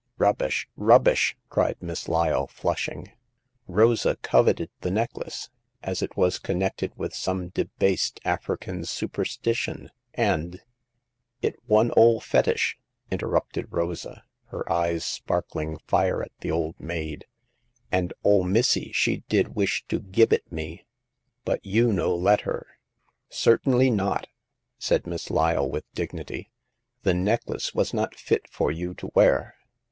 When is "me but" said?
20.51-21.63